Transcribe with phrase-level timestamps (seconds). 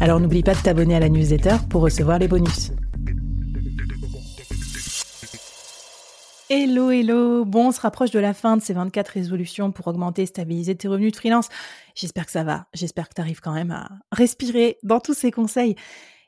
[0.00, 2.70] Alors n'oublie pas de t'abonner à la newsletter pour recevoir les bonus.
[6.48, 7.44] Hello, hello.
[7.44, 10.76] Bon, on se rapproche de la fin de ces 24 résolutions pour augmenter et stabiliser
[10.76, 11.48] tes revenus de freelance.
[11.96, 12.68] J'espère que ça va.
[12.72, 15.74] J'espère que tu arrives quand même à respirer dans tous ces conseils.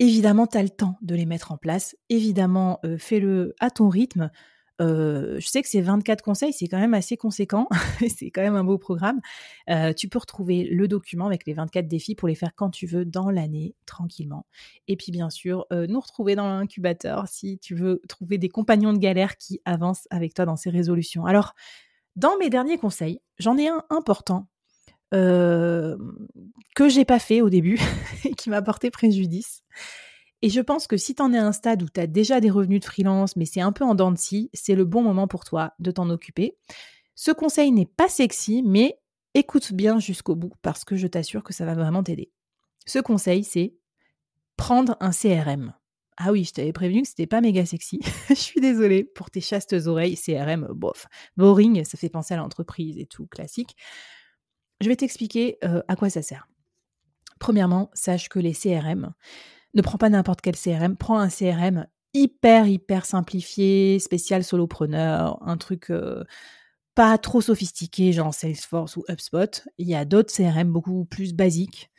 [0.00, 1.96] Évidemment, tu as le temps de les mettre en place.
[2.08, 4.30] Évidemment, euh, fais-le à ton rythme.
[4.82, 7.68] Euh, je sais que ces 24 conseils, c'est quand même assez conséquent.
[8.08, 9.20] c'est quand même un beau programme.
[9.70, 12.86] Euh, tu peux retrouver le document avec les 24 défis pour les faire quand tu
[12.86, 14.46] veux dans l'année, tranquillement.
[14.88, 18.92] Et puis, bien sûr, euh, nous retrouver dans l'incubateur si tu veux trouver des compagnons
[18.92, 21.26] de galère qui avancent avec toi dans ces résolutions.
[21.26, 21.54] Alors,
[22.16, 24.46] dans mes derniers conseils, j'en ai un important
[25.14, 27.78] que j'ai pas fait au début
[28.24, 29.62] et qui m'a porté préjudice.
[30.42, 32.40] Et je pense que si tu en es à un stade où tu as déjà
[32.40, 35.02] des revenus de freelance, mais c'est un peu en dents de scie, c'est le bon
[35.02, 36.56] moment pour toi de t'en occuper.
[37.14, 38.98] Ce conseil n'est pas sexy, mais
[39.34, 42.32] écoute bien jusqu'au bout parce que je t'assure que ça va vraiment t'aider.
[42.86, 43.76] Ce conseil, c'est
[44.56, 45.74] prendre un CRM.
[46.16, 48.00] Ah oui, je t'avais prévenu que c'était pas méga sexy.
[48.28, 50.16] je suis désolée pour tes chastes oreilles.
[50.16, 51.06] CRM, bof.
[51.36, 53.76] Boring, ça fait penser à l'entreprise et tout, classique.
[54.80, 56.48] Je vais t'expliquer euh, à quoi ça sert.
[57.38, 59.14] Premièrement, sache que les CRM,
[59.74, 65.56] ne prends pas n'importe quel CRM, prends un CRM hyper, hyper simplifié, spécial solopreneur, un
[65.56, 66.24] truc euh,
[66.94, 69.62] pas trop sophistiqué, genre Salesforce ou HubSpot.
[69.78, 71.90] Il y a d'autres CRM beaucoup plus basiques.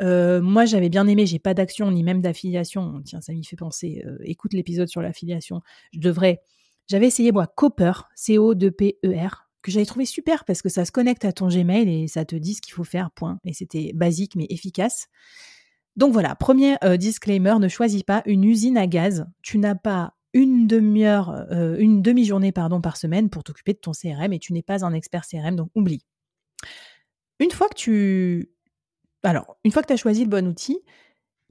[0.00, 3.00] Euh, moi, j'avais bien aimé, j'ai pas d'action ni même d'affiliation.
[3.04, 4.02] Tiens, ça m'y fait penser.
[4.06, 5.62] Euh, écoute l'épisode sur l'affiliation.
[5.92, 6.42] Je devrais.
[6.88, 11.32] J'avais essayé, moi, Copper, C-O-2-P-E-R, que j'avais trouvé super parce que ça se connecte à
[11.32, 13.40] ton Gmail et ça te dit ce qu'il faut faire, point.
[13.44, 15.08] Et c'était basique mais efficace.
[15.96, 19.26] Donc voilà, premier euh, disclaimer, ne choisis pas une usine à gaz.
[19.42, 24.32] Tu n'as pas une demi-heure, euh, une demi-journée par semaine pour t'occuper de ton CRM
[24.32, 26.04] et tu n'es pas un expert CRM, donc oublie.
[27.38, 28.50] Une fois que tu,
[29.22, 30.78] alors une fois que tu as choisi le bon outil,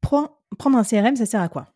[0.00, 1.72] prendre un CRM, ça sert à quoi?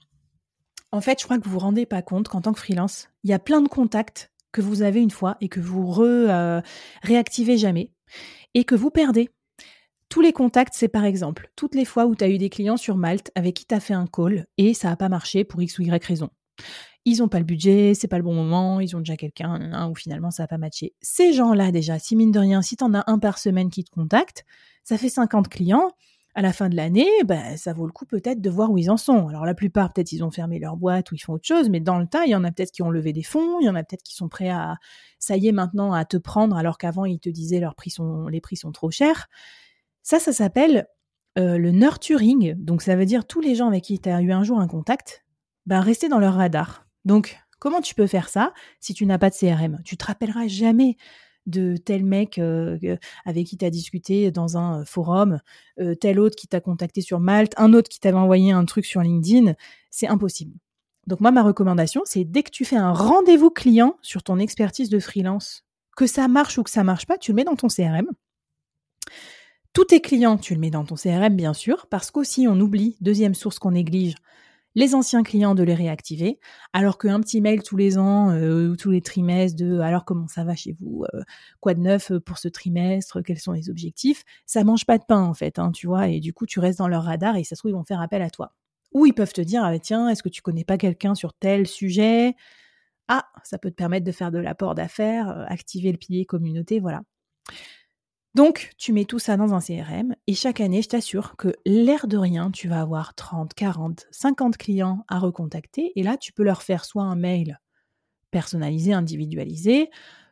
[0.92, 3.30] En fait, je crois que vous vous rendez pas compte qu'en tant que freelance, il
[3.30, 6.60] y a plein de contacts que vous avez une fois et que vous re, euh,
[7.02, 7.90] réactivez jamais
[8.54, 9.30] et que vous perdez
[10.08, 12.76] tous les contacts, c'est par exemple toutes les fois où tu as eu des clients
[12.76, 15.62] sur Malte avec qui tu as fait un call et ça n'a pas marché pour
[15.62, 16.30] X ou Y raison.
[17.06, 19.94] Ils n'ont pas le budget, c'est pas le bon moment, ils ont déjà quelqu'un ou
[19.94, 20.94] finalement ça n'a pas matché.
[21.02, 23.84] Ces gens-là déjà, si mine de rien, si tu en as un par semaine qui
[23.84, 24.44] te contacte,
[24.84, 25.90] ça fait 50 clients.
[26.36, 28.90] À la fin de l'année, ben, ça vaut le coup peut-être de voir où ils
[28.90, 29.28] en sont.
[29.28, 31.78] Alors la plupart, peut-être ils ont fermé leur boîte ou ils font autre chose, mais
[31.78, 33.68] dans le tas, il y en a peut-être qui ont levé des fonds, il y
[33.68, 34.76] en a peut-être qui sont prêts à,
[35.20, 38.26] ça y est maintenant, à te prendre alors qu'avant ils te disaient leurs prix sont,
[38.26, 39.28] les prix sont trop chers.
[40.04, 40.86] Ça, ça s'appelle
[41.38, 42.54] euh, le nurturing.
[42.54, 44.68] Donc, ça veut dire tous les gens avec qui tu as eu un jour un
[44.68, 45.24] contact,
[45.66, 46.86] ben, rester dans leur radar.
[47.06, 50.46] Donc, comment tu peux faire ça si tu n'as pas de CRM Tu te rappelleras
[50.46, 50.98] jamais
[51.46, 52.78] de tel mec euh,
[53.24, 55.40] avec qui tu as discuté dans un euh, forum,
[56.00, 59.00] tel autre qui t'a contacté sur Malte, un autre qui t'avait envoyé un truc sur
[59.00, 59.54] LinkedIn.
[59.90, 60.54] C'est impossible.
[61.06, 64.90] Donc moi, ma recommandation, c'est dès que tu fais un rendez-vous client sur ton expertise
[64.90, 65.64] de freelance,
[65.96, 68.06] que ça marche ou que ça marche pas, tu le mets dans ton CRM.
[69.74, 72.96] Tous tes clients, tu le mets dans ton CRM, bien sûr, parce qu'aussi on oublie,
[73.00, 74.14] deuxième source qu'on néglige,
[74.76, 76.38] les anciens clients de les réactiver,
[76.72, 80.28] alors qu'un petit mail tous les ans euh, ou tous les trimestres de alors comment
[80.28, 81.22] ça va chez vous, euh,
[81.58, 85.04] quoi de neuf euh, pour ce trimestre, quels sont les objectifs, ça mange pas de
[85.08, 87.42] pain en fait, hein, tu vois, et du coup tu restes dans leur radar et
[87.42, 88.52] ça se trouve ils vont faire appel à toi.
[88.92, 91.66] Ou ils peuvent te dire ah, tiens est-ce que tu connais pas quelqu'un sur tel
[91.66, 92.36] sujet?
[93.08, 97.02] Ah ça peut te permettre de faire de l'apport d'affaires, activer le pilier communauté, voilà.
[98.34, 102.08] Donc, tu mets tout ça dans un CRM et chaque année, je t'assure que l'air
[102.08, 106.42] de rien, tu vas avoir 30, 40, 50 clients à recontacter et là, tu peux
[106.42, 107.60] leur faire soit un mail
[108.32, 109.90] personnalisé, individualisé,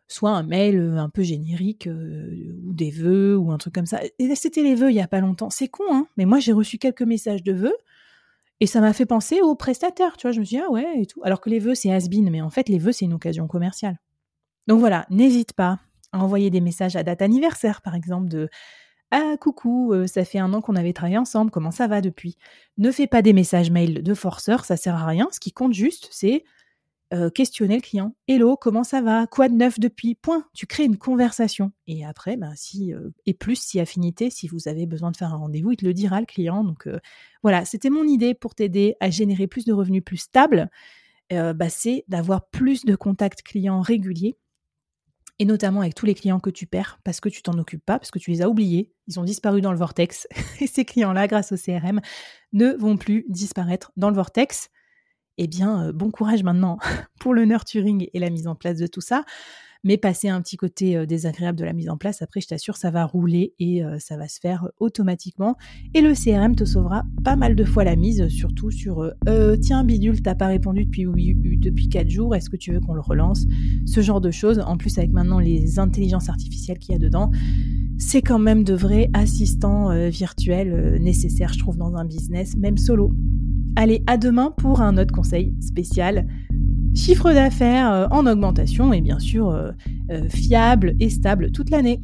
[0.09, 3.87] soit un mail euh, un peu générique euh, ou des vœux ou un truc comme
[3.87, 4.01] ça.
[4.35, 5.51] C'était les vœux il y a pas longtemps.
[5.51, 7.77] C'est con, hein Mais moi, j'ai reçu quelques messages de vœux
[8.59, 10.33] Et ça m'a fait penser aux prestataires, tu vois.
[10.33, 11.21] Je me suis dit, ah ouais, et tout.
[11.23, 14.01] Alors que les vœux, c'est has mais en fait, les vœux, c'est une occasion commerciale.
[14.67, 15.79] Donc voilà, n'hésite pas
[16.12, 18.49] envoyer des messages à date anniversaire, par exemple, de
[19.11, 22.38] Ah, coucou, euh, ça fait un an qu'on avait travaillé ensemble, comment ça va depuis?
[22.79, 25.29] Ne fais pas des messages mail de forceur, ça sert à rien.
[25.32, 26.44] Ce qui compte juste, c'est
[27.12, 28.14] euh, questionner le client.
[28.26, 29.26] Hello, comment ça va?
[29.26, 30.14] Quoi de neuf depuis?
[30.14, 30.47] Point.
[30.55, 31.73] Tu crées une conversation.
[31.87, 35.35] Et après, ben, si, euh, et plus si affinité, si vous avez besoin de faire
[35.35, 36.65] un rendez-vous, il te le dira le client.
[36.65, 36.88] Donc
[37.43, 40.70] voilà, c'était mon idée pour t'aider à générer plus de revenus plus stables.
[41.31, 44.37] Bah, c'est d'avoir plus de contacts clients réguliers
[45.38, 47.99] et notamment avec tous les clients que tu perds parce que tu t'en occupes pas,
[47.99, 50.29] parce que tu les as oubliés, ils ont disparu dans le vortex,
[50.61, 52.00] et ces clients-là, grâce au CRM,
[52.52, 54.69] ne vont plus disparaître dans le vortex.
[55.38, 56.79] Eh bien, bon courage maintenant
[57.20, 59.25] pour le nurturing et la mise en place de tout ça.
[59.84, 62.93] Mais passer un petit côté désagréable de la mise en place, après, je t'assure, ça
[62.93, 65.56] va rouler et ça va se faire automatiquement.
[65.94, 69.11] Et le CRM te sauvera pas mal de fois la mise, surtout sur
[69.61, 71.05] tiens, bidule, t'as pas répondu depuis,
[71.58, 73.46] depuis 4 jours, est-ce que tu veux qu'on le relance?
[73.84, 74.61] Ce genre de choses.
[74.61, 77.32] En plus, avec maintenant les intelligences artificielles qu'il y a dedans,
[77.99, 83.12] c'est quand même de vrais assistants virtuels nécessaires, je trouve, dans un business, même solo.
[83.75, 86.29] Allez, à demain pour un autre conseil spécial.
[86.94, 89.73] Chiffre d'affaires euh, en augmentation et bien sûr euh,
[90.11, 92.00] euh, fiable et stable toute l'année.